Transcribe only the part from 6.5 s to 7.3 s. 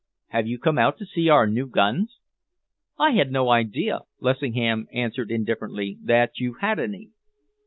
had any."